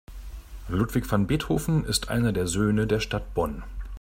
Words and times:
Ludwig 0.67 1.05
van 1.11 1.27
Beethoven 1.27 1.85
ist 1.85 2.09
einer 2.09 2.31
der 2.33 2.47
Söhne 2.47 2.87
der 2.87 2.99
Stadt 2.99 3.35
Bonn. 3.35 3.61